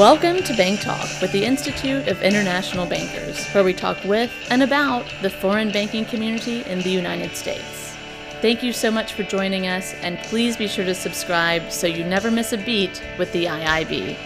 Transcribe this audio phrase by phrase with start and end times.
[0.00, 4.62] Welcome to Bank Talk with the Institute of International Bankers, where we talk with and
[4.62, 7.94] about the foreign banking community in the United States.
[8.40, 12.02] Thank you so much for joining us, and please be sure to subscribe so you
[12.02, 14.16] never miss a beat with the IIB.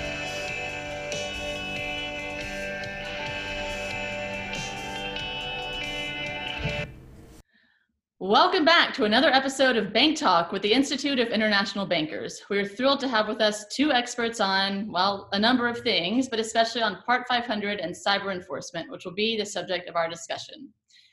[8.35, 12.43] Welcome back to another episode of Bank Talk with the Institute of International Bankers.
[12.51, 16.41] We're thrilled to have with us two experts on, well, a number of things, but
[16.41, 20.69] especially on Part 500 and cyber enforcement, which will be the subject of our discussion.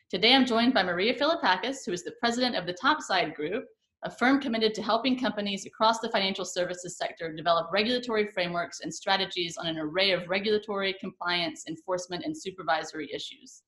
[0.09, 3.65] Today I'm joined by Maria Filipakis, who is the president of the Topside Group,
[4.03, 8.91] a firm committed to helping companies across the financial services sector develop regulatory frameworks and
[8.91, 13.61] strategies on an array of regulatory, compliance, enforcement, and supervisory issues.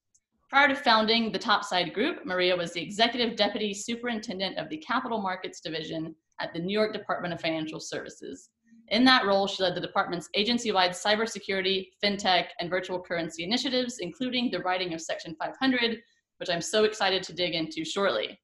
[0.54, 5.20] Prior to founding the Topside Group, Maria was the Executive Deputy Superintendent of the Capital
[5.20, 8.50] Markets Division at the New York Department of Financial Services.
[8.90, 14.52] In that role, she led the department's agency-wide cybersecurity, fintech, and virtual currency initiatives, including
[14.52, 15.98] the writing of Section 500,
[16.38, 18.40] which I'm so excited to dig into shortly.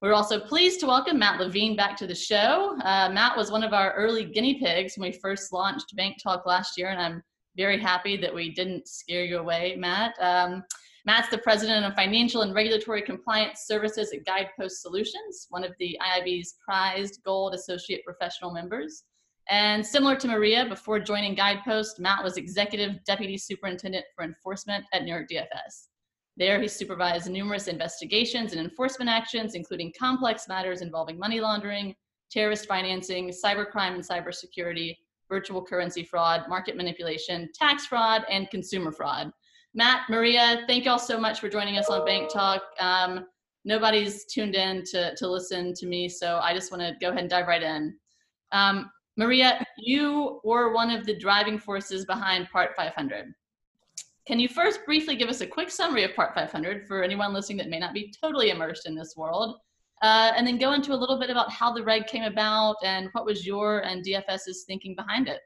[0.00, 2.74] We're also pleased to welcome Matt Levine back to the show.
[2.82, 6.46] Uh, Matt was one of our early guinea pigs when we first launched Bank Talk
[6.46, 7.22] last year, and I'm
[7.54, 10.14] very happy that we didn't scare you away, Matt.
[10.20, 10.64] Um,
[11.06, 15.98] Matt's the president of financial and regulatory compliance services at Guidepost Solutions, one of the
[16.02, 19.04] IIB's prized gold associate professional members.
[19.48, 25.04] And similar to Maria, before joining Guidepost, Matt was executive deputy superintendent for enforcement at
[25.04, 25.88] New York DFS.
[26.36, 31.94] There, he supervised numerous investigations and enforcement actions, including complex matters involving money laundering,
[32.30, 34.96] terrorist financing, cybercrime and cybersecurity,
[35.28, 39.32] virtual currency fraud, market manipulation, tax fraud, and consumer fraud.
[39.72, 42.62] Matt, Maria, thank y'all so much for joining us on Bank Talk.
[42.80, 43.26] Um,
[43.64, 47.20] nobody's tuned in to, to listen to me, so I just want to go ahead
[47.20, 47.94] and dive right in.
[48.50, 53.32] Um, Maria, you were one of the driving forces behind Part 500.
[54.26, 57.58] Can you first briefly give us a quick summary of Part 500 for anyone listening
[57.58, 59.56] that may not be totally immersed in this world?
[60.02, 63.08] Uh, and then go into a little bit about how the reg came about and
[63.12, 65.40] what was your and DFS's thinking behind it.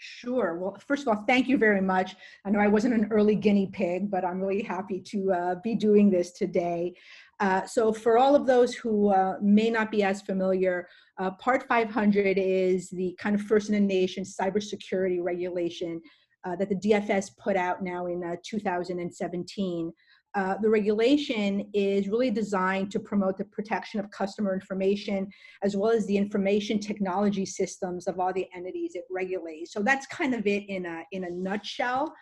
[0.00, 0.56] Sure.
[0.56, 2.14] Well, first of all, thank you very much.
[2.44, 5.74] I know I wasn't an early guinea pig, but I'm really happy to uh, be
[5.74, 6.94] doing this today.
[7.40, 10.88] Uh, so for all of those who uh, may not be as familiar,
[11.18, 16.00] uh, Part 500 is the kind of first in the nation cybersecurity regulation
[16.44, 19.92] uh, that the DFS put out now in uh, 2017.
[20.34, 25.26] Uh, the regulation is really designed to promote the protection of customer information
[25.62, 29.72] as well as the information technology systems of all the entities it regulates.
[29.72, 32.12] So that's kind of it in a, in a nutshell.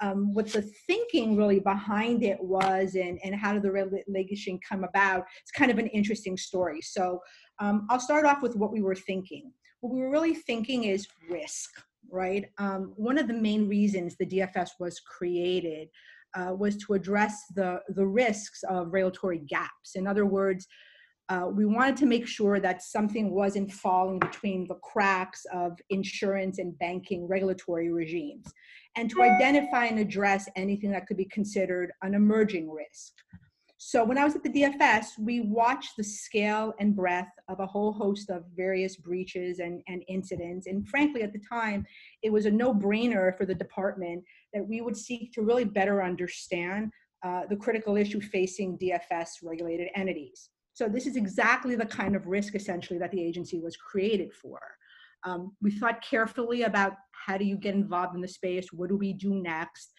[0.00, 4.84] Um, what the thinking really behind it was and, and how did the regulation come
[4.84, 6.80] about, it's kind of an interesting story.
[6.82, 7.20] So
[7.58, 9.52] um, I'll start off with what we were thinking.
[9.80, 11.70] What we were really thinking is risk,
[12.10, 12.46] right?
[12.58, 15.88] Um, one of the main reasons the DFS was created
[16.36, 19.94] uh, was to address the, the risks of regulatory gaps.
[19.94, 20.66] In other words,
[21.28, 26.58] uh, we wanted to make sure that something wasn't falling between the cracks of insurance
[26.58, 28.46] and banking regulatory regimes,
[28.96, 33.12] and to identify and address anything that could be considered an emerging risk.
[33.78, 37.66] So when I was at the DFS, we watched the scale and breadth of a
[37.66, 40.66] whole host of various breaches and, and incidents.
[40.66, 41.84] And frankly, at the time,
[42.22, 44.24] it was a no-brainer for the department
[44.56, 46.90] that we would seek to really better understand
[47.22, 50.48] uh, the critical issue facing DFS regulated entities.
[50.72, 54.58] So this is exactly the kind of risk essentially that the agency was created for.
[55.24, 56.94] Um, we thought carefully about
[57.26, 58.72] how do you get involved in the space?
[58.72, 59.92] What do we do next?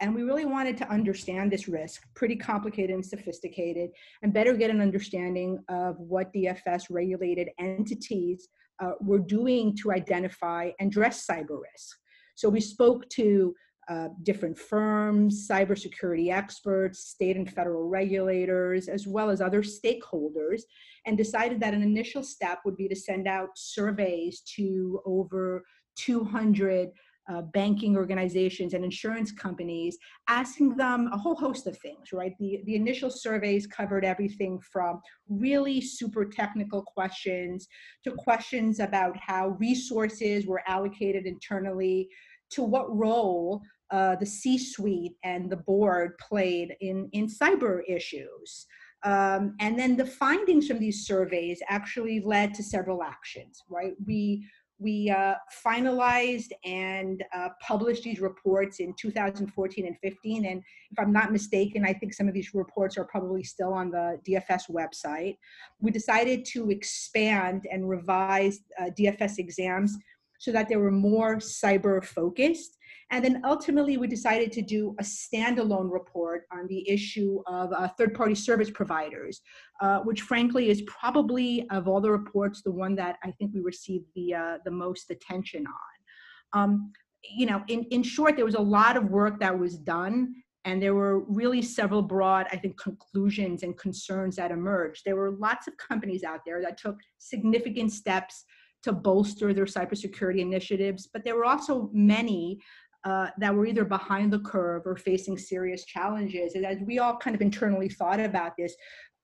[0.00, 3.90] And we really wanted to understand this risk, pretty complicated and sophisticated,
[4.22, 8.48] and better get an understanding of what DFS regulated entities
[8.82, 11.96] uh, were doing to identify and address cyber risk.
[12.34, 13.54] So we spoke to
[13.88, 20.62] uh, different firms, cybersecurity experts, state and federal regulators, as well as other stakeholders,
[21.06, 25.64] and decided that an initial step would be to send out surveys to over
[25.96, 26.90] 200
[27.30, 29.96] uh, banking organizations and insurance companies,
[30.28, 32.34] asking them a whole host of things, right?
[32.38, 37.66] The, the initial surveys covered everything from really super technical questions
[38.04, 42.08] to questions about how resources were allocated internally,
[42.50, 48.66] to what role uh, the C-suite and the board played in, in cyber issues.
[49.04, 53.92] Um, and then the findings from these surveys actually led to several actions, right?
[54.06, 54.46] We
[54.80, 55.34] we uh,
[55.64, 60.46] finalized and uh, published these reports in 2014 and 15.
[60.46, 63.90] And if I'm not mistaken, I think some of these reports are probably still on
[63.90, 65.36] the DFS website.
[65.80, 69.96] We decided to expand and revise uh, DFS exams
[70.38, 72.76] so that they were more cyber focused.
[73.14, 77.86] And then ultimately, we decided to do a standalone report on the issue of uh,
[77.96, 79.40] third party service providers,
[79.80, 83.60] uh, which frankly is probably, of all the reports, the one that I think we
[83.60, 86.60] received the, uh, the most attention on.
[86.60, 90.34] Um, you know, in, in short, there was a lot of work that was done
[90.64, 95.02] and there were really several broad, I think, conclusions and concerns that emerged.
[95.04, 98.44] There were lots of companies out there that took significant steps
[98.84, 102.60] to bolster their cybersecurity initiatives, but there were also many
[103.04, 106.54] uh, that were either behind the curve or facing serious challenges.
[106.54, 108.74] And as we all kind of internally thought about this,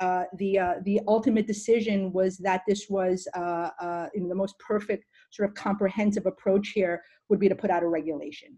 [0.00, 4.59] uh, the uh, the ultimate decision was that this was uh, uh, in the most
[4.59, 8.56] perfect sort of comprehensive approach here would be to put out a regulation.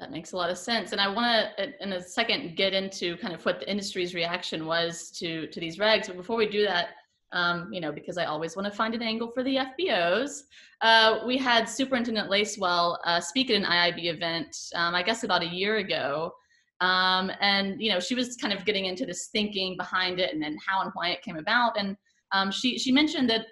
[0.00, 0.90] That makes a lot of sense.
[0.90, 4.66] And I want to, in a second, get into kind of what the industry's reaction
[4.66, 6.08] was to to these regs.
[6.08, 6.88] But before we do that,
[7.32, 10.42] um, you know, because I always want to find an angle for the FBOs,
[10.80, 15.42] uh, we had Superintendent Lacewell uh, speak at an IIB event, um, I guess about
[15.42, 16.32] a year ago.
[16.80, 20.42] Um, and you know, she was kind of getting into this thinking behind it, and
[20.42, 21.78] then how and why it came about.
[21.78, 21.96] And
[22.32, 23.46] um, she she mentioned that,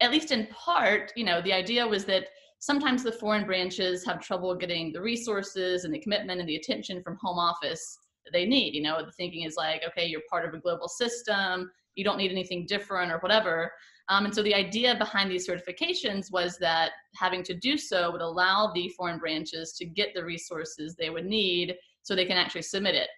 [0.00, 2.26] at least in part, you know, the idea was that
[2.58, 7.02] sometimes the foreign branches have trouble getting the resources and the commitment and the attention
[7.02, 8.74] from home office that they need.
[8.74, 12.16] You know, the thinking is like, okay, you're part of a global system, you don't
[12.16, 13.72] need anything different or whatever.
[14.08, 18.20] Um, and so the idea behind these certifications was that having to do so would
[18.20, 22.62] allow the foreign branches to get the resources they would need so they can actually
[22.62, 23.08] submit it.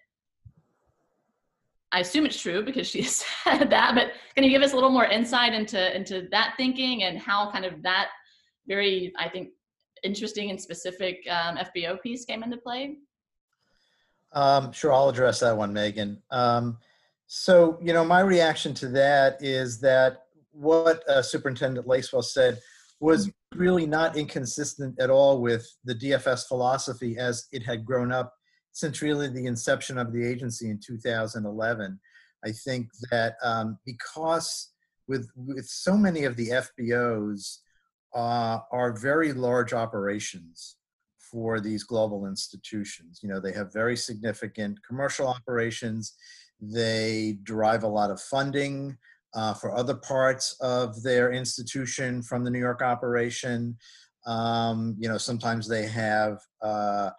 [1.91, 4.89] I assume it's true because she said that, but can you give us a little
[4.89, 8.09] more insight into, into that thinking and how kind of that
[8.67, 9.49] very, I think,
[10.03, 12.97] interesting and specific um, FBO piece came into play?
[14.33, 16.21] Um, sure, I'll address that one, Megan.
[16.29, 16.77] Um,
[17.27, 22.59] so, you know, my reaction to that is that what uh, Superintendent Lacewell said
[22.99, 28.33] was really not inconsistent at all with the DFS philosophy as it had grown up
[28.71, 31.99] since really the inception of the agency in 2011.
[32.43, 34.71] I think that um, because
[35.07, 37.59] with with so many of the FBOs
[38.13, 40.77] uh, are very large operations
[41.17, 43.19] for these global institutions.
[43.21, 46.13] You know, they have very significant commercial operations.
[46.61, 48.97] They derive a lot of funding
[49.35, 53.77] uh, for other parts of their institution from the New York operation.
[54.25, 57.09] Um, you know, sometimes they have uh,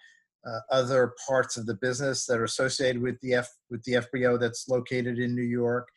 [0.47, 4.39] uh, other parts of the business that are associated with the F with the FBO
[4.39, 5.89] that's located in New York.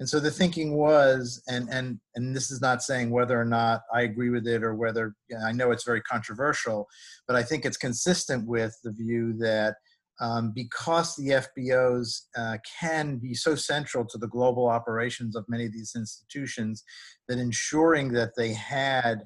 [0.00, 3.82] And so the thinking was, and and and this is not saying whether or not
[3.94, 6.86] I agree with it or whether I know it's very controversial,
[7.26, 9.76] but I think it's consistent with the view that
[10.20, 15.66] um, because the FBOs uh, can be so central to the global operations of many
[15.66, 16.84] of these institutions,
[17.28, 19.22] that ensuring that they had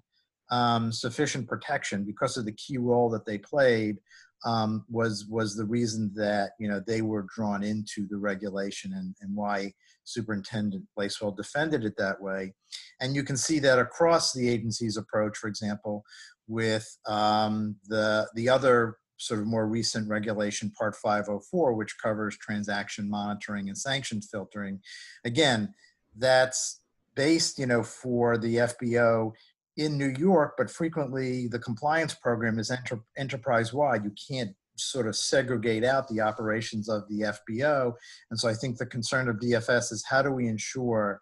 [0.51, 3.97] um, sufficient protection because of the key role that they played
[4.45, 9.15] um, was was the reason that you know they were drawn into the regulation and,
[9.21, 9.73] and why
[10.05, 12.55] Superintendent Lacewell defended it that way.
[13.01, 16.05] And you can see that across the agency's approach, for example,
[16.49, 23.09] with um, the the other sort of more recent regulation, Part 504, which covers transaction
[23.09, 24.81] monitoring and sanctions filtering.
[25.25, 25.73] Again,
[26.17, 26.81] that's
[27.15, 29.33] based, you know, for the FBO
[29.77, 34.05] in New York, but frequently the compliance program is enter, enterprise wide.
[34.05, 37.93] You can't sort of segregate out the operations of the FBO.
[38.31, 41.21] And so I think the concern of DFS is how do we ensure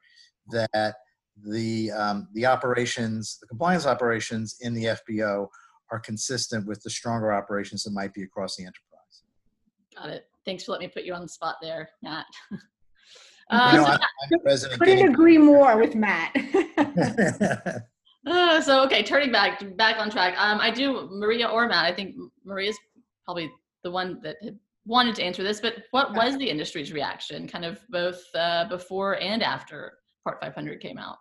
[0.51, 0.95] that
[1.45, 5.49] the, um, the operations, the compliance operations in the FBO
[5.91, 9.23] are consistent with the stronger operations that might be across the enterprise.
[9.97, 10.27] Got it.
[10.45, 12.27] Thanks for letting me put you on the spot there, Matt.
[13.53, 13.99] Uh, you know, I'm,
[14.33, 16.33] I'm couldn't agree more with Matt.
[18.27, 20.35] Uh, so okay, turning back back on track.
[20.39, 21.87] Um, I do Maria or Matt.
[21.87, 22.77] I think Maria's
[23.25, 23.51] probably
[23.83, 24.37] the one that
[24.85, 25.61] wanted to answer this.
[25.61, 29.95] But what was the industry's reaction, kind of both uh, before and after
[30.25, 31.17] Part 500 came out?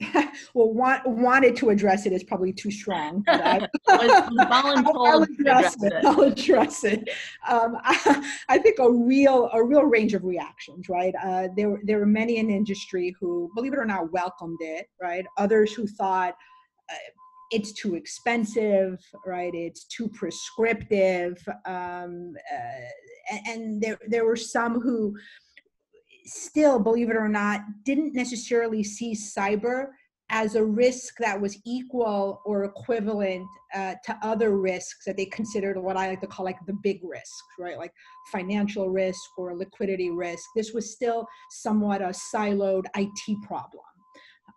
[0.54, 3.24] well, want, wanted to address it is probably too strong.
[3.28, 5.92] I, I'll, address it.
[5.92, 6.04] it.
[6.04, 7.08] I'll address it.
[7.48, 10.88] Um, I, I, think a real a real range of reactions.
[10.88, 11.14] Right.
[11.22, 14.86] Uh, there there were many in industry who, believe it or not, welcomed it.
[15.00, 15.24] Right.
[15.36, 16.34] Others who thought.
[16.90, 16.94] Uh,
[17.50, 19.54] it's too expensive, right?
[19.54, 21.36] It's too prescriptive,
[21.66, 25.14] um, uh, and, and there there were some who
[26.26, 29.88] still, believe it or not, didn't necessarily see cyber
[30.30, 35.78] as a risk that was equal or equivalent uh, to other risks that they considered
[35.78, 37.76] what I like to call like the big risks, right?
[37.76, 37.92] Like
[38.32, 40.44] financial risk or liquidity risk.
[40.56, 43.84] This was still somewhat a siloed IT problem.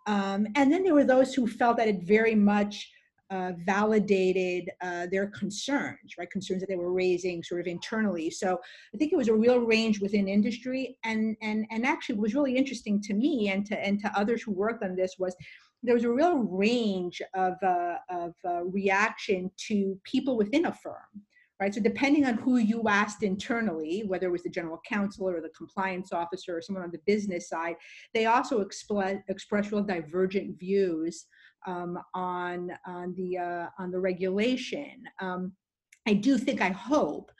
[0.06, 2.90] Um, and then there were those who felt that it very much
[3.30, 6.30] uh, validated uh, their concerns, right?
[6.30, 8.30] Concerns that they were raising sort of internally.
[8.30, 8.58] So
[8.94, 12.56] I think it was a real range within industry, and and and actually was really
[12.56, 15.36] interesting to me and to and to others who worked on this was
[15.82, 21.22] there was a real range of uh, of uh, reaction to people within a firm.
[21.60, 25.40] Right, so depending on who you asked internally, whether it was the general counsel or
[25.40, 27.74] the compliance officer or someone on the business side,
[28.14, 31.26] they also express, express real divergent views
[31.66, 35.02] um, on on the uh, on the regulation.
[35.20, 35.52] Um,
[36.06, 37.30] I do think I hope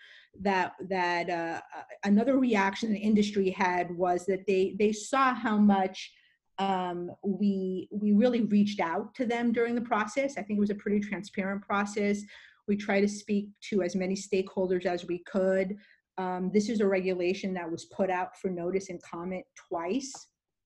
[0.40, 1.60] that that uh,
[2.04, 6.12] another reaction the industry had was that they they saw how much
[6.58, 10.36] um, we we really reached out to them during the process.
[10.36, 12.22] I think it was a pretty transparent process.
[12.66, 15.76] We try to speak to as many stakeholders as we could.
[16.18, 20.12] Um, this is a regulation that was put out for notice and comment twice,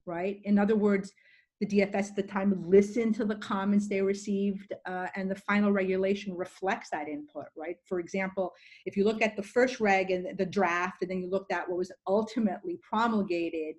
[0.06, 0.40] right?
[0.44, 1.12] In other words,
[1.62, 5.70] the DFS at the time listened to the comments they received, uh, and the final
[5.70, 7.76] regulation reflects that input, right?
[7.86, 8.52] For example,
[8.84, 11.68] if you look at the first reg and the draft, and then you looked at
[11.68, 13.76] what was ultimately promulgated,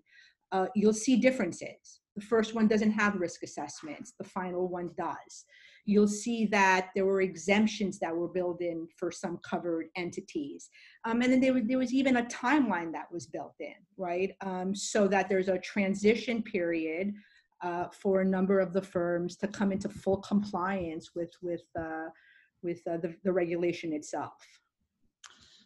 [0.54, 2.00] uh, you'll see differences.
[2.16, 5.46] The first one doesn't have risk assessments, the final one does.
[5.86, 10.70] You'll see that there were exemptions that were built in for some covered entities.
[11.04, 14.32] Um, and then there was, there was even a timeline that was built in, right?
[14.40, 17.13] Um, so that there's a transition period
[17.63, 22.10] uh, for a number of the firms to come into full compliance with with uh,
[22.62, 24.34] with uh, the, the regulation itself.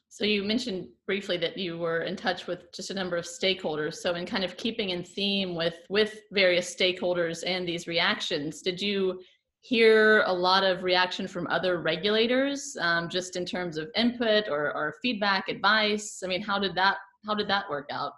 [0.10, 3.96] So you mentioned briefly that you were in touch with just a number of stakeholders.
[3.96, 8.82] So in kind of keeping in theme with with various stakeholders and these reactions, did
[8.82, 9.20] you
[9.62, 14.74] hear a lot of reaction from other regulators, um, just in terms of input or,
[14.74, 16.22] or feedback, advice?
[16.24, 18.14] I mean, how did that how did that work out?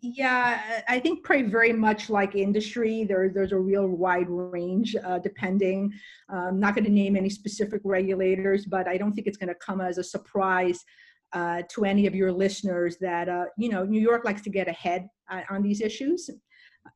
[0.00, 3.04] Yeah i think probably very much like industry.
[3.04, 5.92] There, there's a real wide range uh, depending.
[6.28, 9.48] I'm um, not going to name any specific regulators but i don't think it's going
[9.48, 10.84] to come as a surprise
[11.32, 14.68] uh, to any of your listeners that uh, you know new york likes to get
[14.68, 16.30] ahead uh, on these issues.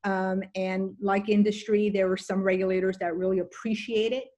[0.05, 4.29] Um, and like industry there were some regulators that really appreciate it.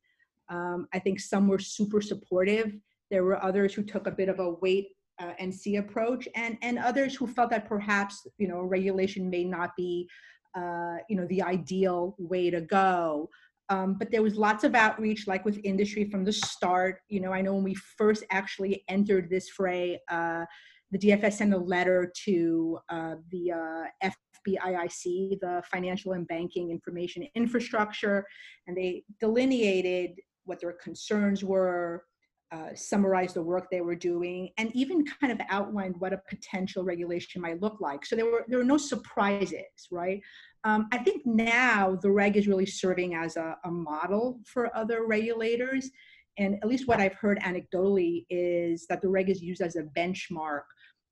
[0.49, 2.73] Um, i think some were super supportive.
[3.11, 4.89] There were others who took a bit of a wait
[5.23, 9.45] uh, and see approach and and others who felt that perhaps you know regulation may
[9.45, 10.09] not be
[10.57, 13.29] uh, you know the ideal way to go.
[13.69, 17.01] Um, but there was lots of outreach like with industry from the start.
[17.09, 20.45] You know i know when we first actually entered this fray uh,
[20.91, 24.11] the dfs sent a letter to uh, the uh,
[24.47, 28.27] FBIIC, the Financial and Banking Information Infrastructure,
[28.67, 32.05] and they delineated what their concerns were,
[32.53, 36.85] uh, summarize the work they were doing and even kind of outlined what a potential
[36.85, 38.05] regulation might look like.
[38.05, 40.21] So there were there were no surprises, right?
[40.65, 45.07] Um, I think now the reg is really serving as a, a model for other
[45.07, 45.91] regulators.
[46.39, 49.83] And at least what I've heard anecdotally is that the reg is used as a
[49.83, 50.63] benchmark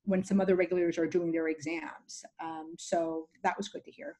[0.03, 2.23] when some other regulators are doing their exams.
[2.43, 4.17] Um, so that was good to hear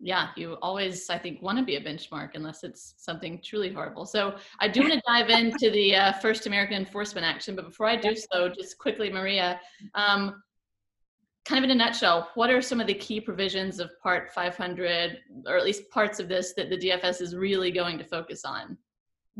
[0.00, 4.06] yeah, you always, I think, want to be a benchmark unless it's something truly horrible.
[4.06, 7.86] So I do want to dive into the uh, first American enforcement action, but before
[7.86, 9.60] I do so, just quickly, Maria,
[9.94, 10.42] um,
[11.44, 15.18] kind of in a nutshell, what are some of the key provisions of Part 500,
[15.46, 18.78] or at least parts of this that the DFS is really going to focus on?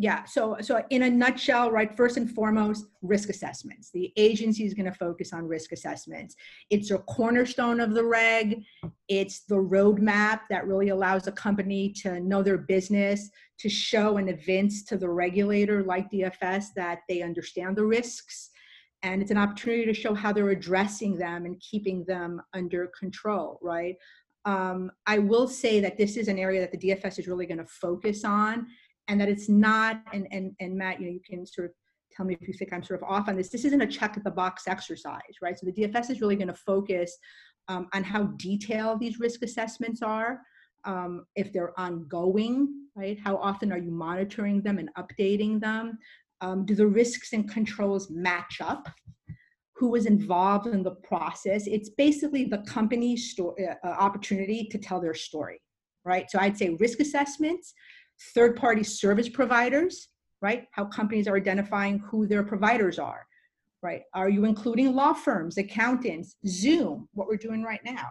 [0.00, 3.90] Yeah so so in a nutshell right first and foremost risk assessments.
[3.90, 6.36] The agency is going to focus on risk assessments.
[6.70, 8.62] It's a cornerstone of the reg.
[9.08, 14.28] It's the roadmap that really allows a company to know their business to show and
[14.28, 18.50] evince to the regulator like dfs that they understand the risks.
[19.02, 23.58] And it's an opportunity to show how they're addressing them and keeping them under control
[23.62, 23.96] right?
[24.46, 27.58] Um, i will say that this is an area that the dfs is really going
[27.58, 28.68] to focus on
[29.08, 31.72] and that it's not and and and matt you know you can sort of
[32.12, 33.50] tell me if you think i'm sort of off on this.
[33.50, 35.58] This isn't a check the box exercise right?
[35.58, 37.16] So the dfs is really going to focus
[37.68, 40.40] um, on how detailed these risk assessments are
[40.84, 43.18] um, if they're ongoing right?
[43.18, 45.98] How often are you monitoring them and updating them?
[46.40, 48.88] Um, do the risks and controls match up?
[49.76, 51.66] Who was involved in the process?
[51.66, 53.54] It's basically the company's sto-
[53.84, 55.60] uh, opportunity to tell their story
[56.04, 56.30] right?
[56.30, 57.74] So i'd say risk assessments
[58.34, 60.08] third party service providers,
[60.42, 60.66] right?
[60.72, 63.26] How companies are identifying who their providers are,
[63.82, 64.02] right?
[64.14, 68.08] Are you including law firms, accountants, Zoom, what we're doing right now?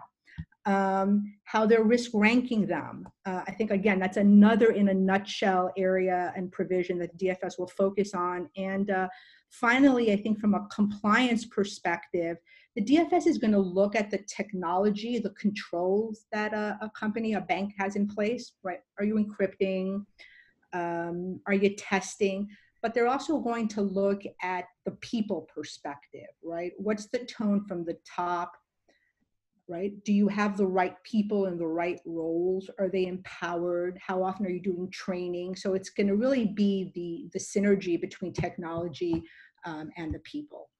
[0.66, 3.08] Um, how they're risk ranking them.
[3.24, 7.66] Uh, I think, again, that's another in a nutshell area and provision that DFS will
[7.66, 8.48] focus on.
[8.56, 9.08] And uh,
[9.50, 12.36] finally, I think from a compliance perspective,
[12.76, 17.34] the DFS is going to look at the technology, the controls that a, a, company,
[17.34, 18.80] a bank has in place, right?
[18.98, 20.04] Are you encrypting?
[20.72, 22.48] Um, are you testing?
[22.80, 26.72] But they're also going to look at the people perspective, right?
[26.78, 28.52] What's the tone from the top?
[29.68, 29.92] Right?
[30.04, 32.68] Do you have the right people in the right roles?
[32.80, 34.00] Are they empowered?
[34.04, 35.54] How often are you doing training?
[35.54, 39.22] So it's going to really be the the synergy between technology
[39.64, 40.70] um, and the people.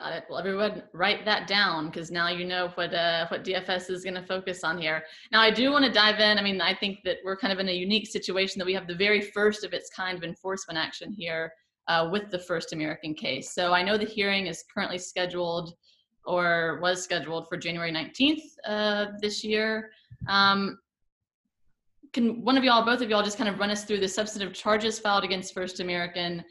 [0.00, 0.24] Got it.
[0.28, 4.14] Well, everyone, write that down because now you know what uh, what DFS is going
[4.14, 5.04] to focus on here.
[5.30, 6.36] Now, I do want to dive in.
[6.36, 8.88] I mean, I think that we're kind of in a unique situation that we have
[8.88, 11.52] the very first of its kind of enforcement action here
[11.86, 13.54] uh, with the First American case.
[13.54, 15.74] So I know the hearing is currently scheduled
[16.24, 19.90] or was scheduled for January 19th uh, this year.
[20.26, 20.78] Um,
[22.12, 24.54] can one of y'all, both of y'all, just kind of run us through the substantive
[24.54, 26.44] charges filed against First American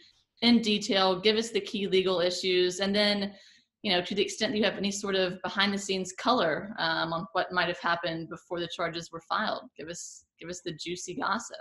[0.44, 3.34] in detail, give us the key legal issues, and then,
[3.82, 6.76] you know, to the extent that you have any sort of behind the scenes color
[6.78, 10.62] um, on what might have happened before the charges were filed, give us give us
[10.64, 11.58] the juicy gossip.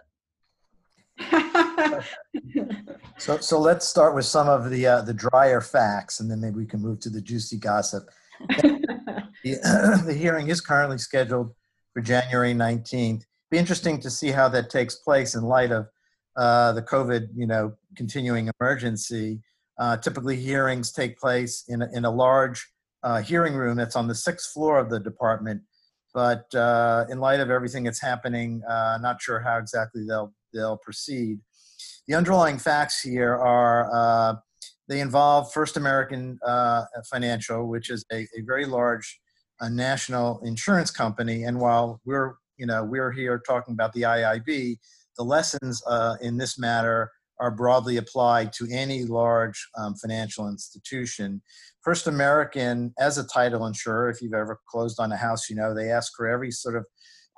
[3.19, 6.57] So, so let's start with some of the uh, the drier facts, and then maybe
[6.57, 8.09] we can move to the juicy gossip.
[8.59, 11.55] the, the hearing is currently scheduled
[11.93, 13.23] for January 19th.
[13.49, 15.87] Be interesting to see how that takes place in light of
[16.37, 19.41] uh, the COVID, you know, continuing emergency.
[19.79, 22.67] Uh, typically, hearings take place in a, in a large
[23.03, 25.63] uh, hearing room that's on the sixth floor of the department.
[26.15, 31.39] But uh, in light of everything that's happening, not sure how exactly they'll they'll proceed.
[32.07, 34.43] The underlying facts here are
[34.89, 36.39] they involve First American
[37.11, 39.19] Financial, which is a, a very large
[39.63, 41.45] national insurance company.
[41.45, 44.77] And while we're you know we're here talking about the IIB,
[45.17, 51.43] the lessons uh, in this matter are broadly applied to any large um, financial institution.
[51.83, 55.75] First American, as a title insurer, if you've ever closed on a house, you know
[55.75, 56.85] they ask for every sort of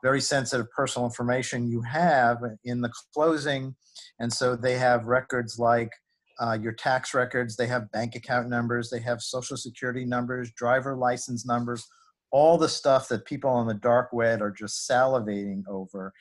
[0.03, 3.75] very sensitive personal information you have in the closing.
[4.21, 5.91] And so they have records like
[6.39, 10.95] uh, your tax records, they have bank account numbers, they have social security numbers, driver
[10.95, 11.87] license numbers,
[12.31, 16.13] all the stuff that people on the dark web are just salivating over.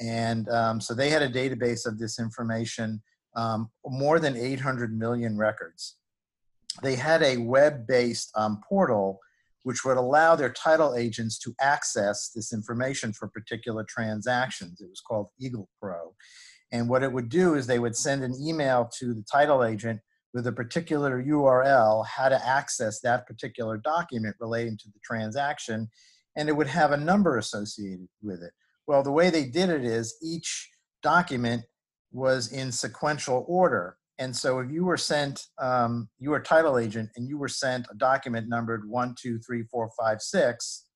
[0.00, 3.02] And um, so they had a database of this information,
[3.34, 5.96] um, more than 800 million records.
[6.82, 9.20] They had a web based um, portal
[9.66, 14.80] which would allow their title agents to access this information for particular transactions.
[14.80, 16.14] It was called Eagle Pro.
[16.70, 19.98] And what it would do is they would send an email to the title agent
[20.32, 25.88] with a particular URL, how to access that particular document relating to the transaction,
[26.36, 28.52] and it would have a number associated with it.
[28.86, 30.70] Well, the way they did it is each
[31.02, 31.62] document
[32.12, 33.96] was in sequential order.
[34.18, 37.48] And so if you were sent, um, you were a title agent and you were
[37.48, 40.86] sent a document numbered one, two, three, four, five, six,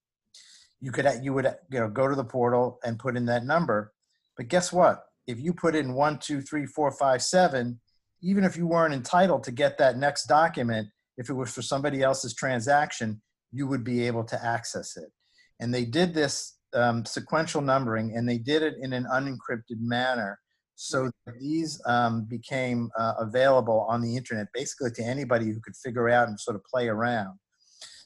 [0.79, 3.93] you could you would you know go to the portal and put in that number.
[4.35, 5.03] But guess what?
[5.27, 7.79] If you put in one, two, three, four, five, seven,
[8.23, 12.01] even if you weren't entitled to get that next document, if it was for somebody
[12.01, 15.11] else's transaction, you would be able to access it.
[15.59, 20.39] And they did this um, sequential numbering, and they did it in an unencrypted manner.
[20.75, 26.09] So these um, became uh, available on the internet, basically to anybody who could figure
[26.09, 27.37] out and sort of play around.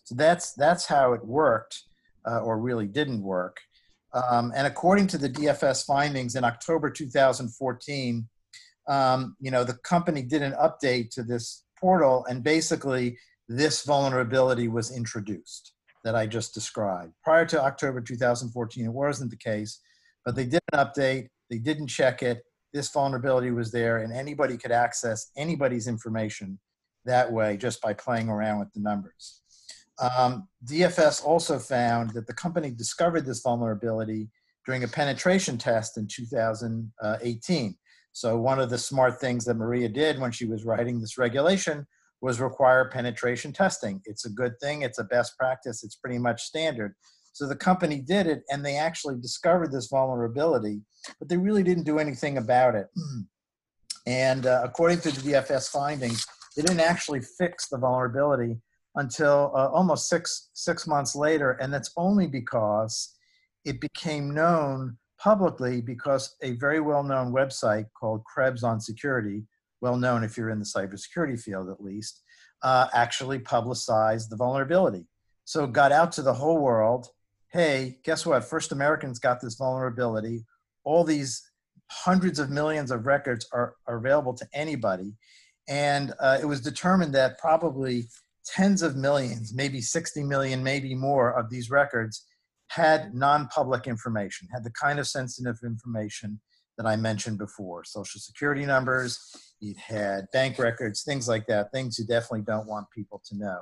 [0.03, 1.83] So that's that's how it worked,
[2.29, 3.57] uh, or really didn't work.
[4.13, 8.27] Um, and according to the DFS findings in October 2014,
[8.87, 14.67] um, you know the company did an update to this portal, and basically this vulnerability
[14.67, 15.74] was introduced
[16.05, 17.11] that I just described.
[17.23, 19.81] Prior to October 2014, it wasn't the case,
[20.23, 24.55] but they did an update, they didn't check it, this vulnerability was there, and anybody
[24.55, 26.59] could access anybody's information
[27.05, 29.41] that way just by playing around with the numbers.
[29.99, 34.29] Um, DFS also found that the company discovered this vulnerability
[34.65, 37.75] during a penetration test in 2018.
[38.11, 41.87] So one of the smart things that Maria did when she was writing this regulation
[42.25, 44.01] was require penetration testing.
[44.05, 46.95] It's a good thing, it's a best practice, it's pretty much standard.
[47.33, 50.81] So the company did it and they actually discovered this vulnerability,
[51.19, 52.87] but they really didn't do anything about it.
[54.07, 58.55] And uh, according to the DFS findings, they didn't actually fix the vulnerability
[58.93, 63.15] until uh, almost six six months later, and that's only because
[63.65, 69.41] it became known publicly because a very well-known website called Krebs on Security
[69.81, 72.21] well known if you're in the cybersecurity field at least,
[72.63, 75.05] uh, actually publicized the vulnerability.
[75.43, 77.07] So got out to the whole world.
[77.51, 78.43] Hey, guess what?
[78.43, 80.45] First Americans got this vulnerability.
[80.83, 81.43] All these
[81.91, 85.13] hundreds of millions of records are, are available to anybody.
[85.67, 88.07] And uh, it was determined that probably
[88.45, 92.25] tens of millions, maybe 60 million, maybe more of these records
[92.69, 96.39] had non public information, had the kind of sensitive information
[96.77, 99.19] that I mentioned before social security numbers,
[99.61, 103.59] it had bank records, things like that, things you definitely don't want people to know.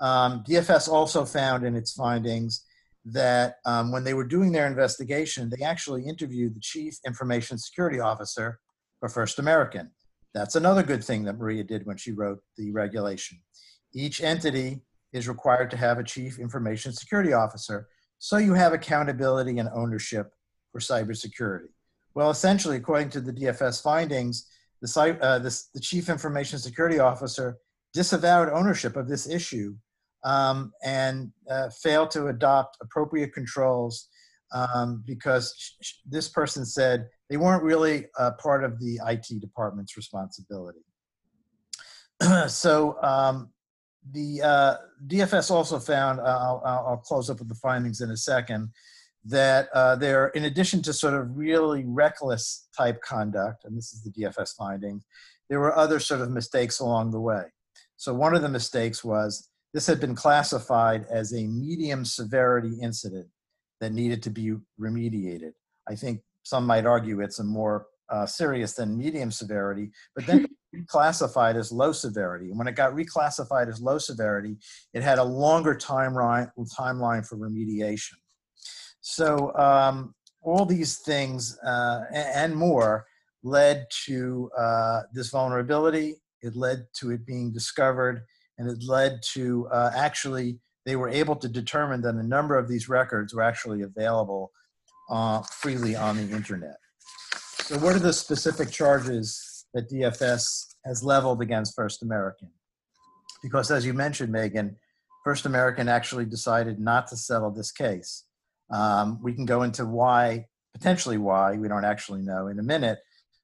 [0.00, 2.64] Um, DFS also found in its findings
[3.06, 8.00] that um, when they were doing their investigation, they actually interviewed the chief information security
[8.00, 8.58] officer
[8.98, 9.90] for First American.
[10.32, 13.38] That's another good thing that Maria did when she wrote the regulation.
[13.94, 14.80] Each entity
[15.12, 20.32] is required to have a chief information security officer, so you have accountability and ownership
[20.72, 21.68] for cybersecurity.
[22.14, 24.48] Well, essentially, according to the DFS findings,
[24.80, 27.56] the, uh, this, the chief information security officer
[27.92, 29.74] disavowed ownership of this issue
[30.24, 34.08] um, and uh, failed to adopt appropriate controls
[34.52, 40.80] um, because this person said they weren't really uh, part of the IT department's responsibility.
[42.46, 43.50] so um,
[44.12, 48.16] the uh, DFS also found, uh, I'll, I'll, close up with the findings in a
[48.16, 48.70] second,
[49.24, 54.02] that uh, there, in addition to sort of really reckless type conduct, and this is
[54.02, 55.02] the DFS finding,
[55.48, 57.44] there were other sort of mistakes along the way.
[57.96, 63.26] So one of the mistakes was this had been classified as a medium severity incident
[63.80, 65.52] that needed to be remediated.
[65.88, 70.46] I think some might argue it's a more uh, serious than medium severity, but then
[70.74, 72.50] reclassified as low severity.
[72.50, 74.56] And when it got reclassified as low severity,
[74.92, 78.14] it had a longer timeline timeline for remediation.
[79.06, 83.04] So um, all these things uh, and more
[83.42, 86.16] led to uh, this vulnerability.
[86.40, 88.24] It led to it being discovered,
[88.56, 92.66] and it led to uh, actually they were able to determine that a number of
[92.66, 94.50] these records were actually available
[95.10, 96.76] uh, freely on the internet.
[97.60, 102.48] So, what are the specific charges that DFS has leveled against First American?
[103.42, 104.76] Because, as you mentioned, Megan,
[105.24, 108.24] First American actually decided not to settle this case.
[108.70, 112.98] Um, we can go into why, potentially why, we don't actually know in a minute,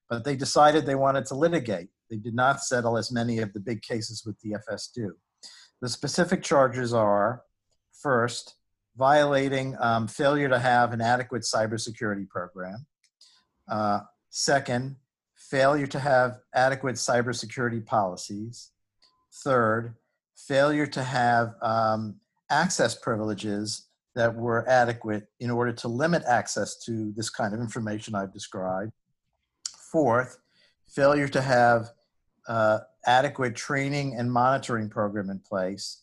[0.08, 1.88] but they decided they wanted to litigate.
[2.10, 5.14] They did not settle as many of the big cases with DFS do.
[5.80, 7.42] The specific charges are
[7.92, 8.54] first,
[8.96, 12.86] violating um, failure to have an adequate cybersecurity program.
[13.68, 14.96] Uh, second,
[15.36, 18.70] failure to have adequate cybersecurity policies.
[19.32, 19.94] Third,
[20.36, 22.16] failure to have um,
[22.50, 28.14] access privileges that were adequate in order to limit access to this kind of information
[28.14, 28.92] I've described.
[29.92, 30.38] Fourth,
[30.88, 31.90] failure to have
[32.48, 36.02] uh, adequate training and monitoring program in place.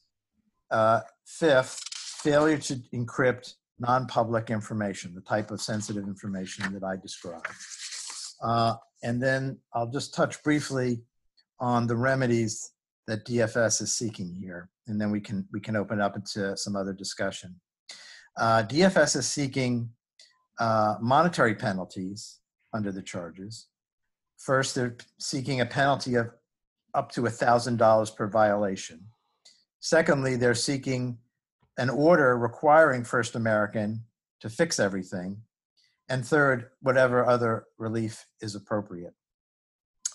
[0.72, 7.48] Uh, fifth, failure to encrypt non-public information, the type of sensitive information that I described.
[8.42, 11.02] Uh, and then I'll just touch briefly
[11.60, 12.72] on the remedies
[13.08, 16.76] that DFS is seeking here, and then we can we can open up into some
[16.76, 17.56] other discussion.
[18.38, 19.90] Uh, DFS is seeking
[20.60, 22.40] uh, monetary penalties
[22.74, 23.68] under the charges.
[24.38, 26.30] First, they're seeking a penalty of
[26.94, 29.00] up to $1,000 per violation.
[29.80, 31.18] Secondly, they're seeking
[31.78, 34.04] an order requiring First American
[34.42, 35.38] to fix everything.
[36.10, 39.14] And third, whatever other relief is appropriate.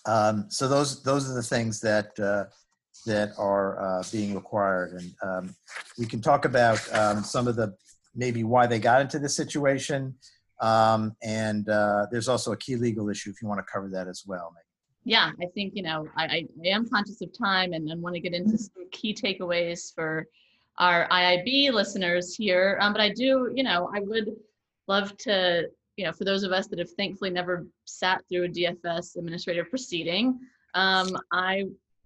[0.07, 2.45] Um, so those those are the things that uh,
[3.07, 5.55] that are uh, being required, and um,
[5.99, 7.75] we can talk about um, some of the
[8.15, 10.15] maybe why they got into this situation,
[10.61, 14.09] um, and uh, there's also a key legal issue if you want to cover that
[14.09, 14.55] as well.
[15.05, 18.21] Yeah, I think you know I, I am conscious of time and, and want to
[18.21, 20.27] get into some key takeaways for
[20.79, 22.79] our IIB listeners here.
[22.81, 24.31] Um, but I do, you know, I would
[24.89, 28.49] love to, you know, for those of us that have thankfully never sat through a
[28.49, 30.39] DFS administrative proceeding,
[30.75, 31.65] um, I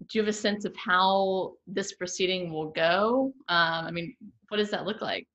[0.09, 3.33] do you have a sense of how this proceeding will go?
[3.49, 4.15] Um, I mean,
[4.49, 5.27] what does that look like?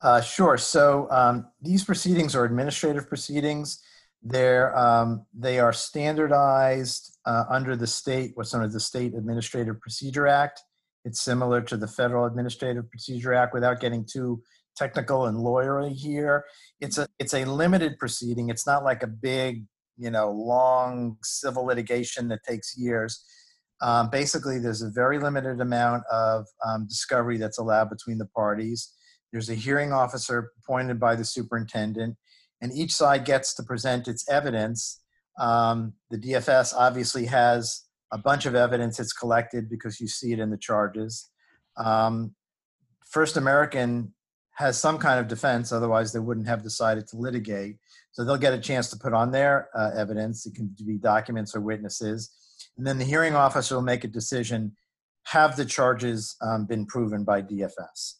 [0.00, 0.56] Uh, sure.
[0.56, 3.82] So um, these proceedings are administrative proceedings.
[4.22, 9.80] They're um, they are standardized uh, under the state what's known as the State Administrative
[9.80, 10.60] Procedure Act.
[11.04, 14.42] It's similar to the Federal Administrative Procedure Act without getting too
[14.76, 16.44] technical and lawyery here.
[16.80, 18.48] It's a it's a limited proceeding.
[18.48, 19.64] It's not like a big,
[19.96, 23.24] you know, long civil litigation that takes years.
[23.80, 28.92] Um, basically, there's a very limited amount of um, discovery that's allowed between the parties.
[29.32, 32.16] There's a hearing officer appointed by the superintendent,
[32.60, 35.00] and each side gets to present its evidence.
[35.38, 40.38] Um, the DFS obviously has a bunch of evidence it's collected because you see it
[40.38, 41.30] in the charges.
[41.76, 42.34] Um,
[43.06, 44.12] First American
[44.56, 47.76] has some kind of defense, otherwise they wouldn't have decided to litigate.
[48.12, 50.46] So they'll get a chance to put on their uh, evidence.
[50.46, 52.30] It can be documents or witnesses.
[52.76, 54.72] And then the hearing officer will make a decision
[55.24, 58.14] have the charges um, been proven by DFS?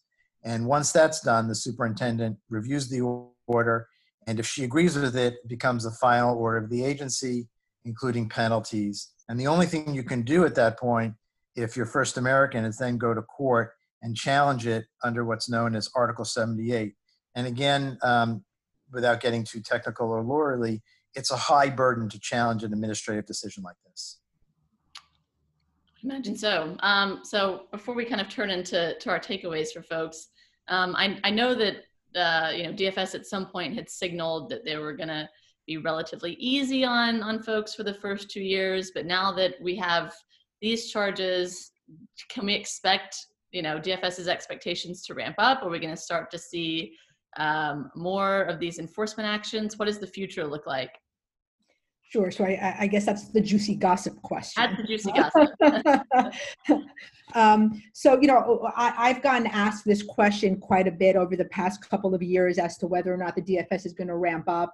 [0.44, 3.02] And once that's done, the superintendent reviews the
[3.46, 3.88] order
[4.26, 7.48] And if she agrees with it, it becomes the final order of the agency,
[7.84, 9.10] including penalties.
[9.28, 11.14] And the only thing you can do at that point,
[11.56, 13.72] if you're First American, is then go to court
[14.02, 16.94] and challenge it under what's known as Article 78.
[17.34, 18.44] And again, um,
[18.92, 20.80] without getting too technical or lawyerly,
[21.14, 24.20] it's a high burden to challenge an administrative decision like this.
[26.04, 26.76] Imagine so.
[26.80, 30.28] Um, so before we kind of turn into to our takeaways for folks,
[30.68, 31.76] um, I, I know that
[32.14, 35.28] uh, you know DFS at some point had signaled that they were going to
[35.66, 39.74] be relatively easy on on folks for the first two years, but now that we
[39.76, 40.14] have
[40.60, 41.72] these charges,
[42.28, 43.16] can we expect
[43.50, 45.62] you know DFS's expectations to ramp up?
[45.62, 46.94] Are we going to start to see
[47.38, 49.78] um, more of these enforcement actions?
[49.78, 50.92] What does the future look like?
[52.10, 52.30] Sure.
[52.30, 54.62] So I, I guess that's the juicy gossip question.
[54.62, 55.12] That's the juicy
[56.66, 56.82] gossip.
[57.34, 61.44] um, so, you know, I, have gotten asked this question quite a bit over the
[61.46, 64.48] past couple of years as to whether or not the DFS is going to ramp
[64.48, 64.72] up.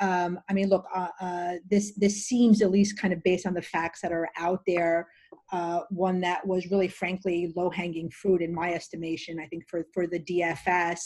[0.00, 3.54] Um, I mean, look, uh, uh, this this seems at least kind of based on
[3.54, 5.06] the facts that are out there,
[5.52, 9.38] uh, one that was really, frankly, low hanging fruit in my estimation.
[9.38, 10.98] I think for for the DFS,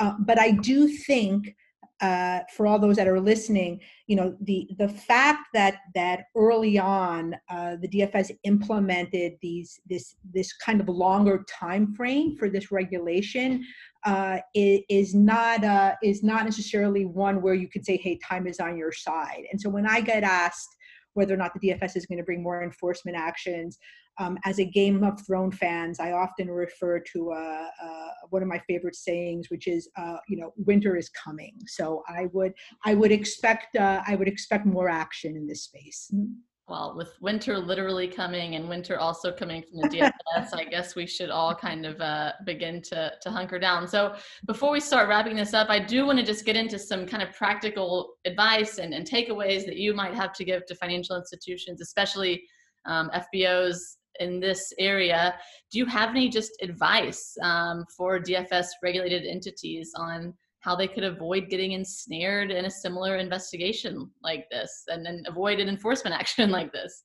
[0.00, 1.54] uh, but I do think
[2.00, 6.78] uh, for all those that are listening, you know, the the fact that that early
[6.78, 12.72] on uh, the DFS implemented these this this kind of longer time frame for this
[12.72, 13.64] regulation
[14.06, 18.58] uh, is, not uh, is not necessarily one where you could say, hey, time is
[18.58, 19.44] on your side.
[19.52, 20.76] And so when I get asked
[21.14, 23.78] whether or not the DFS is going to bring more enforcement actions.
[24.20, 28.48] Um, as a Game of Thrones fans, I often refer to uh, uh, one of
[28.48, 31.54] my favorite sayings, which is, uh, you know, winter is coming.
[31.66, 32.52] So I would,
[32.84, 36.10] I would expect, uh, I would expect more action in this space.
[36.14, 36.34] Mm-hmm
[36.70, 39.88] well, with winter literally coming and winter also coming from the
[40.36, 43.88] DFS, I guess we should all kind of uh, begin to, to hunker down.
[43.88, 44.14] So
[44.46, 47.22] before we start wrapping this up, I do want to just get into some kind
[47.22, 51.80] of practical advice and, and takeaways that you might have to give to financial institutions,
[51.80, 52.44] especially
[52.86, 55.34] um, FBOs in this area.
[55.72, 61.04] Do you have any just advice um, for DFS regulated entities on how they could
[61.04, 66.50] avoid getting ensnared in a similar investigation like this and then avoid an enforcement action
[66.50, 67.04] like this?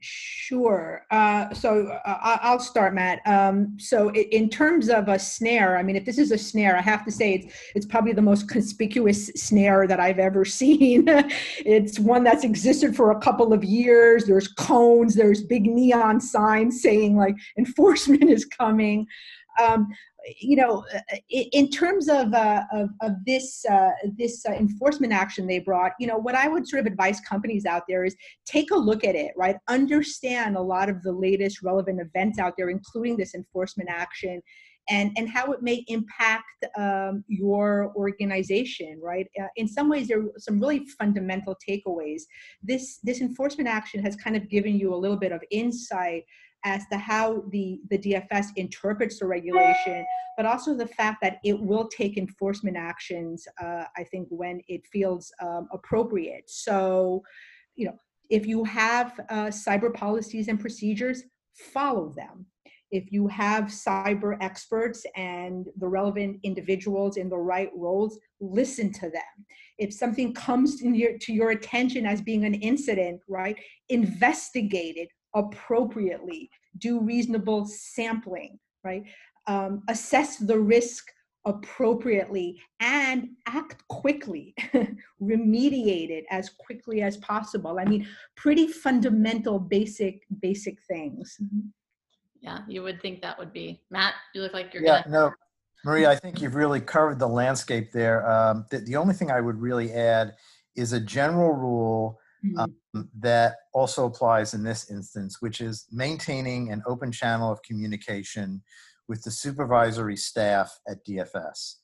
[0.00, 1.04] Sure.
[1.10, 3.20] Uh, so uh, I'll start, Matt.
[3.26, 6.80] Um, so in terms of a snare, I mean, if this is a snare, I
[6.80, 11.04] have to say it's it's probably the most conspicuous snare that I've ever seen.
[11.08, 14.24] it's one that's existed for a couple of years.
[14.24, 15.16] There's cones.
[15.16, 19.06] There's big neon signs saying like enforcement is coming.
[19.60, 19.88] Um,
[20.40, 20.84] you know,
[21.28, 26.06] in terms of, uh, of, of, this, uh, this uh, enforcement action they brought, you
[26.06, 29.14] know, what I would sort of advise companies out there is take a look at
[29.14, 29.56] it, right?
[29.68, 34.42] Understand a lot of the latest relevant events out there, including this enforcement action.
[34.90, 39.26] And, and how it may impact um, your organization, right?
[39.38, 42.22] Uh, in some ways, there are some really fundamental takeaways.
[42.62, 46.24] This, this enforcement action has kind of given you a little bit of insight
[46.64, 50.04] as to how the, the DFS interprets the regulation,
[50.36, 54.82] but also the fact that it will take enforcement actions, uh, I think, when it
[54.92, 56.44] feels um, appropriate.
[56.48, 57.22] So,
[57.76, 57.98] you know,
[58.30, 61.22] if you have uh, cyber policies and procedures,
[61.54, 62.46] follow them.
[62.90, 69.10] If you have cyber experts and the relevant individuals in the right roles, listen to
[69.10, 69.46] them.
[69.78, 73.56] If something comes your, to your attention as being an incident, right,
[73.90, 79.04] investigate it, appropriately, do reasonable sampling, right?
[79.46, 81.06] Um, assess the risk
[81.44, 84.54] appropriately and act quickly,
[85.22, 87.78] remediate it as quickly as possible.
[87.78, 91.36] I mean, pretty fundamental, basic, basic things.
[91.42, 91.68] Mm-hmm.
[92.40, 94.14] Yeah, you would think that would be Matt.
[94.34, 94.84] You look like you're.
[94.84, 95.32] Yeah, gonna- no,
[95.84, 98.28] Maria, I think you've really covered the landscape there.
[98.30, 100.34] Um, the, the only thing I would really add
[100.76, 102.58] is a general rule mm-hmm.
[102.58, 108.62] um, that also applies in this instance, which is maintaining an open channel of communication
[109.08, 111.76] with the supervisory staff at DFS.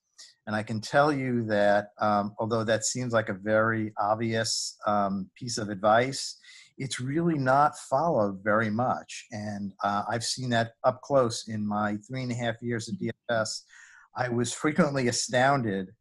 [0.47, 5.31] And I can tell you that um, although that seems like a very obvious um,
[5.35, 6.39] piece of advice,
[6.77, 9.27] it's really not followed very much.
[9.31, 12.97] And uh, I've seen that up close in my three and a half years at
[12.97, 13.63] DFS.
[14.17, 15.93] I was frequently astounded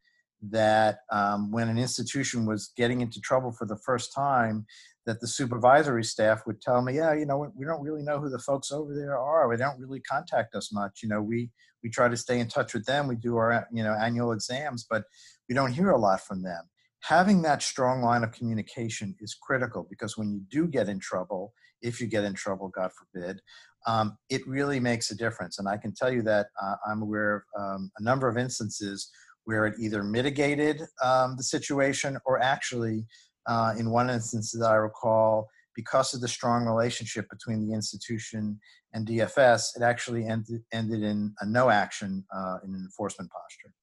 [0.52, 4.66] that um, when an institution was getting into trouble for the first time,
[5.06, 8.30] that the supervisory staff would tell me, yeah, you know, we don't really know who
[8.30, 9.50] the folks over there are.
[9.50, 11.00] They don't really contact us much.
[11.04, 11.50] You know, we
[11.84, 13.08] we try to stay in touch with them.
[13.08, 15.04] We do our you know annual exams, but
[15.50, 16.70] we don't hear a lot from them.
[17.02, 21.54] Having that strong line of communication is critical because when you do get in trouble,
[21.82, 23.42] if you get in trouble, God forbid,
[23.86, 25.60] um, it really makes a difference.
[25.60, 29.12] And I can tell you that uh, I'm aware of um, a number of instances
[29.46, 33.06] where it either mitigated um, the situation or actually,
[33.48, 38.60] uh, in one instance that I recall, because of the strong relationship between the institution
[38.94, 43.74] and DFS, it actually ended, ended in a no action uh, in an enforcement posture.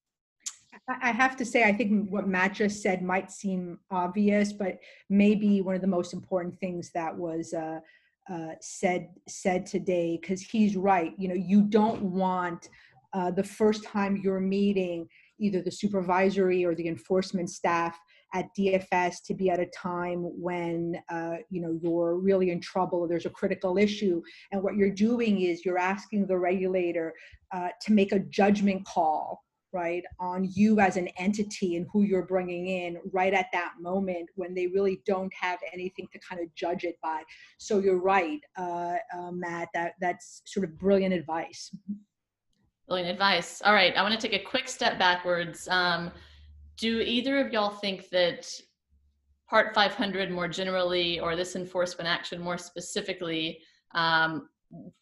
[1.03, 5.61] I have to say, I think what Matt just said might seem obvious, but maybe
[5.61, 7.81] one of the most important things that was uh,
[8.33, 11.13] uh, said said today, because he's right.
[11.19, 12.69] You know, you don't want
[13.13, 15.09] uh, the first time you're meeting
[15.41, 17.99] either the supervisory or the enforcement staff
[18.33, 23.09] at DFS to be at a time when uh, you know you're really in trouble.
[23.09, 24.23] There's a critical issue,
[24.53, 27.15] and what you're doing is you're asking the regulator
[27.53, 32.27] uh, to make a judgment call right on you as an entity and who you're
[32.27, 36.53] bringing in right at that moment when they really don't have anything to kind of
[36.55, 37.23] judge it by
[37.59, 41.71] so you're right uh, uh, matt that that's sort of brilliant advice
[42.91, 46.11] brilliant advice all right i want to take a quick step backwards um,
[46.77, 48.53] do either of y'all think that
[49.49, 53.61] part 500 more generally or this enforcement action more specifically
[53.95, 54.49] um,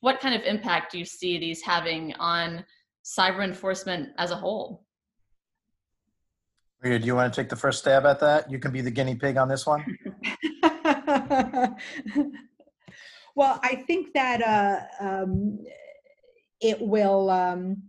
[0.00, 2.64] what kind of impact do you see these having on
[3.08, 4.84] cyber enforcement as a whole.
[6.82, 8.50] Maria, do you want to take the first stab at that?
[8.50, 9.84] You can be the guinea pig on this one.
[13.34, 15.58] well, I think that uh, um,
[16.60, 17.30] it will.
[17.30, 17.82] Um,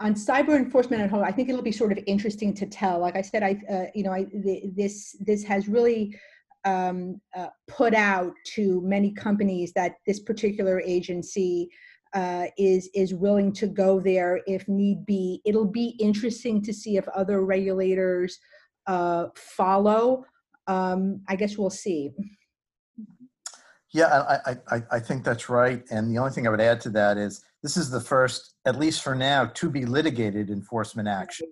[0.00, 2.98] on cyber enforcement at home, I think it'll be sort of interesting to tell.
[2.98, 4.26] Like I said, I uh, you know, I
[4.74, 6.18] this this has really
[6.64, 11.68] um, uh, put out to many companies that this particular agency
[12.14, 15.40] uh, is is willing to go there if need be.
[15.44, 18.38] It'll be interesting to see if other regulators
[18.86, 20.24] uh, follow.
[20.66, 22.12] Um, I guess we'll see.
[23.92, 25.84] Yeah, I, I, I think that's right.
[25.90, 28.78] And the only thing I would add to that is this is the first, at
[28.78, 31.48] least for now, to be litigated enforcement action,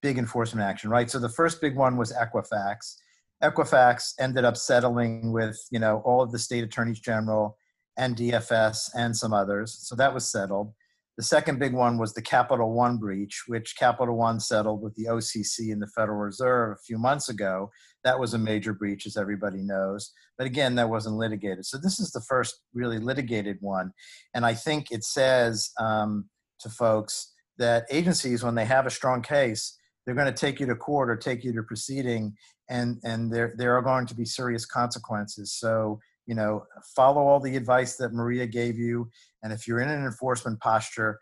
[0.00, 1.10] big enforcement action, right?
[1.10, 2.96] So the first big one was Equifax.
[3.42, 7.58] Equifax ended up settling with, you know, all of the state attorneys general
[7.98, 9.76] and DFS and some others.
[9.86, 10.72] So that was settled.
[11.20, 15.04] The second big one was the Capital One breach, which Capital One settled with the
[15.04, 17.70] OCC and the Federal Reserve a few months ago.
[18.04, 20.14] That was a major breach, as everybody knows.
[20.38, 21.66] But again, that wasn't litigated.
[21.66, 23.92] So this is the first really litigated one.
[24.32, 26.30] And I think it says um,
[26.60, 30.64] to folks that agencies, when they have a strong case, they're going to take you
[30.68, 32.34] to court or take you to proceeding,
[32.70, 35.52] and, and there, there are going to be serious consequences.
[35.52, 39.10] So you know, follow all the advice that Maria gave you.
[39.42, 41.18] And if you're in an enforcement posture,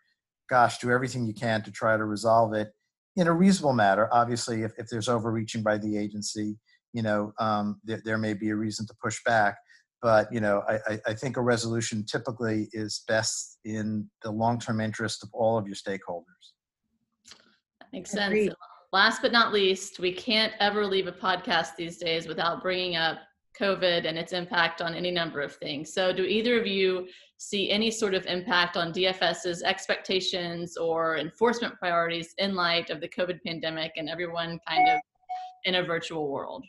[0.48, 2.68] gosh, do everything you can to try to resolve it
[3.16, 4.09] in a reasonable manner.
[4.12, 6.57] Obviously, if, if there's overreaching by the agency,
[6.92, 9.57] you know, um, there, there may be a reason to push back.
[10.00, 15.24] But, you know, I, I think a resolution typically is best in the long-term interest
[15.24, 16.52] of all of your stakeholders.
[17.81, 18.28] That makes sense.
[18.28, 18.52] Agreed.
[18.92, 23.18] Last but not least, we can't ever leave a podcast these days without bringing up
[23.59, 25.92] COVID and its impact on any number of things.
[25.92, 31.79] So, do either of you see any sort of impact on DFS's expectations or enforcement
[31.79, 35.01] priorities in light of the COVID pandemic and everyone kind of
[35.64, 36.64] in a virtual world?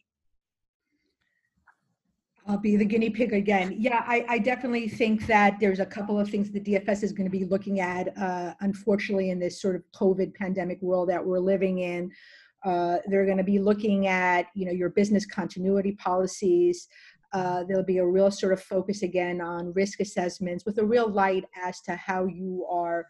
[2.49, 3.75] I'll be the guinea pig again.
[3.77, 7.27] Yeah, I, I, definitely think that there's a couple of things the DFS is going
[7.27, 11.39] to be looking at, uh, unfortunately, in this sort of COVID pandemic world that we're
[11.39, 12.11] living in.
[12.65, 16.87] Uh, they're going to be looking at, you know, your business continuity policies.
[17.31, 21.07] Uh, there'll be a real sort of focus again on risk assessments with a real
[21.07, 23.05] light as to how you are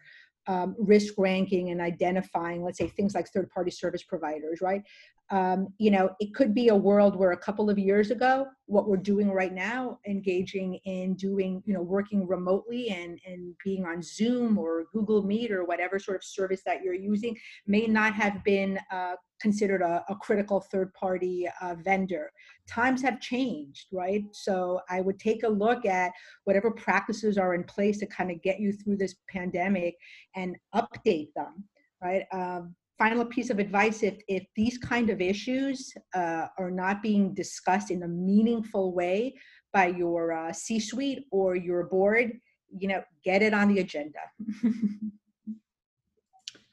[0.46, 4.82] um, risk ranking and identifying, let's say, things like third party service providers, right?
[5.30, 8.88] Um, you know, it could be a world where a couple of years ago, what
[8.88, 14.02] we're doing right now, engaging in doing, you know, working remotely and, and being on
[14.02, 18.42] Zoom or Google Meet or whatever sort of service that you're using, may not have
[18.42, 22.30] been uh, considered a, a, critical third party uh, vendor.
[22.68, 24.24] Times have changed, right?
[24.32, 26.12] So I would take a look at
[26.44, 29.94] whatever practices are in place to kind of get you through this pandemic
[30.36, 31.64] and update them,
[32.02, 32.24] right?
[32.32, 37.32] Um, final piece of advice if, if these kind of issues uh, are not being
[37.32, 39.34] discussed in a meaningful way
[39.72, 42.38] by your uh, C suite or your board,
[42.68, 44.18] you know, get it on the agenda.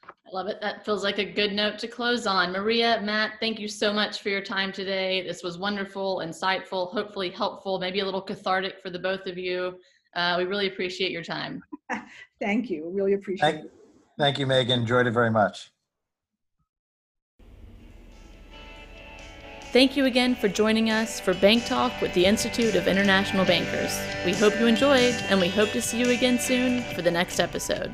[0.04, 0.60] I love it.
[0.60, 2.52] That feels like a good note to close on.
[2.52, 5.26] Maria, Matt, thank you so much for your time today.
[5.26, 9.78] This was wonderful, insightful, hopefully helpful, maybe a little cathartic for the both of you.
[10.14, 11.62] Uh, we really appreciate your time.
[12.38, 12.90] thank you.
[12.92, 13.72] Really appreciate thank, it.
[14.18, 14.80] Thank you, Megan.
[14.80, 15.70] Enjoyed it very much.
[19.70, 23.94] Thank you again for joining us for Bank Talk with the Institute of International Bankers.
[24.24, 27.38] We hope you enjoyed, and we hope to see you again soon for the next
[27.38, 27.92] episode.